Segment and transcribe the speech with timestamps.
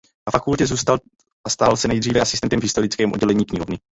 [0.27, 0.99] Na fakultě zůstal
[1.47, 3.79] a stal se nejdříve asistentem v historickém oddělení knihovny.